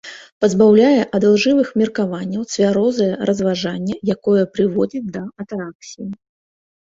[0.43, 6.09] Пазбаўляе ад ілжывых меркаванняў цвярозае разважанне, якое прыводзіць да атараксіі.